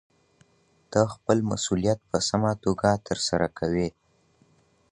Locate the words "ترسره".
3.07-3.47